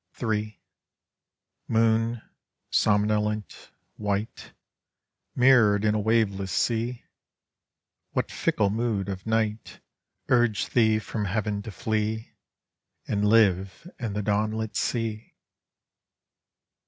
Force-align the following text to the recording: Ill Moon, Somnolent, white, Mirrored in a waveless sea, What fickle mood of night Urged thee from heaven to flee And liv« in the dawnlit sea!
Ill 0.19 0.45
Moon, 1.67 2.23
Somnolent, 2.71 3.69
white, 3.97 4.51
Mirrored 5.35 5.85
in 5.85 5.93
a 5.93 5.99
waveless 5.99 6.51
sea, 6.51 7.03
What 8.09 8.31
fickle 8.31 8.71
mood 8.71 9.09
of 9.09 9.27
night 9.27 9.79
Urged 10.27 10.73
thee 10.73 10.97
from 10.97 11.25
heaven 11.25 11.61
to 11.61 11.71
flee 11.71 12.31
And 13.07 13.23
liv« 13.23 13.87
in 13.99 14.13
the 14.13 14.23
dawnlit 14.23 14.75
sea! 14.75 15.35